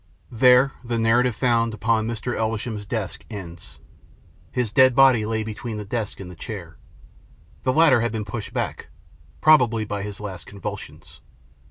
There 0.31 0.71
the 0.83 0.97
narrative 0.97 1.35
found 1.35 1.75
upon 1.75 2.07
Mr. 2.07 2.35
Elvesham's 2.35 2.87
desk 2.87 3.23
ends. 3.29 3.77
His 4.51 4.71
dead 4.71 4.95
body 4.95 5.27
lay 5.27 5.43
between 5.43 5.77
the 5.77 5.85
desk 5.85 6.19
and 6.19 6.27
the 6.31 6.35
chair. 6.35 6.79
The 7.61 7.71
latter 7.71 8.01
had 8.01 8.11
been 8.11 8.25
pushed 8.25 8.51
back, 8.51 8.87
probably 9.41 9.85
by 9.85 10.01
his 10.01 10.19
last 10.19 10.47
convulsions. 10.47 11.21